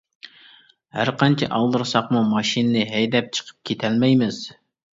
ھەرقانچە 0.99 1.49
ئالدىرىساقمۇ 1.59 2.23
ماشىنىنى 2.31 2.83
ھەيدەپ 2.95 3.31
چىقىپ 3.39 3.71
كېتەلمەيمىز. 3.73 4.45